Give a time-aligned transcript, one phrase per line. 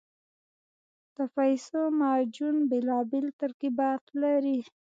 [1.15, 4.59] د پیسو معجون بېلابېل ترکیبات لري.